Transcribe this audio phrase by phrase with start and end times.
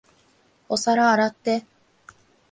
[0.67, 1.63] お皿洗って。